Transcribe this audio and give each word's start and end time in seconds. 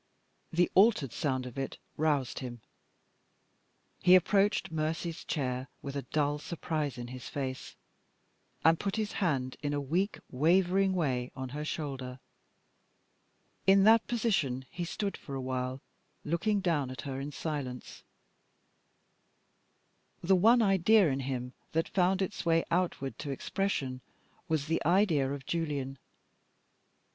The 0.51 0.67
altered 0.73 1.13
sound 1.13 1.45
of 1.45 1.59
it 1.59 1.77
roused 1.95 2.39
him. 2.39 2.61
He 3.99 4.15
approached 4.15 4.71
Mercy's 4.71 5.23
chair, 5.23 5.67
with 5.83 5.95
a 5.95 6.01
dull 6.01 6.39
surprise 6.39 6.97
in 6.97 7.09
his 7.09 7.29
face, 7.29 7.75
and 8.65 8.79
put 8.79 8.95
his 8.95 9.11
hand, 9.11 9.57
in 9.61 9.73
a 9.73 9.79
weak, 9.79 10.17
wavering 10.31 10.93
way, 10.95 11.29
on 11.35 11.49
her 11.49 11.63
shoulder. 11.63 12.19
In 13.67 13.83
that 13.83 14.07
position 14.07 14.65
he 14.71 14.85
stood 14.85 15.15
for 15.15 15.35
a 15.35 15.39
while, 15.39 15.83
looking 16.25 16.61
down 16.61 16.89
at 16.89 17.01
her 17.01 17.19
in 17.19 17.31
silence. 17.31 18.01
The 20.23 20.35
one 20.35 20.63
idea 20.63 21.11
in 21.11 21.19
him 21.19 21.53
that 21.73 21.87
found 21.87 22.23
its 22.23 22.43
way 22.43 22.65
outward 22.71 23.19
to 23.19 23.29
expression 23.29 24.01
was 24.47 24.65
the 24.65 24.81
idea 24.83 25.31
of 25.31 25.45
Julian. 25.45 25.99